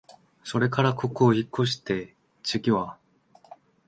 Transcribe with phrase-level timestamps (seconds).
[0.43, 2.97] それからここをひっこして、つぎは、